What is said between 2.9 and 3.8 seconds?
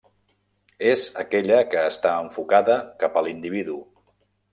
cap a l'individu.